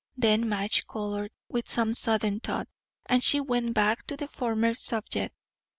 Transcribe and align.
Then 0.17 0.49
Madge 0.49 0.87
coloured, 0.87 1.29
with 1.47 1.69
some 1.69 1.93
sudden 1.93 2.39
thought, 2.39 2.67
and 3.05 3.21
she 3.23 3.39
went 3.39 3.75
back 3.75 4.07
to 4.07 4.17
the 4.17 4.27
former 4.27 4.73
subject. 4.73 5.35